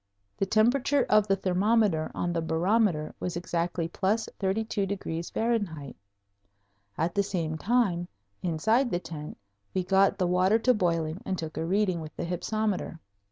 The 0.35 0.47
temperature 0.47 1.03
of 1.11 1.27
the 1.27 1.35
thermometer 1.35 2.11
on 2.15 2.33
the 2.33 2.41
barometer 2.41 3.13
was 3.19 3.37
exactly 3.37 3.87
+32° 3.87 5.31
F. 5.89 5.95
At 6.97 7.13
the 7.13 7.21
same 7.21 7.55
time, 7.55 8.07
inside 8.41 8.89
the 8.89 8.99
tent 8.99 9.37
we 9.75 9.83
got 9.83 10.17
the 10.17 10.25
water 10.25 10.57
to 10.57 10.73
boiling 10.73 11.21
and 11.23 11.37
took 11.37 11.55
a 11.55 11.65
reading 11.67 12.01
with 12.01 12.15
the 12.15 12.25
hypsometer. 12.25 12.99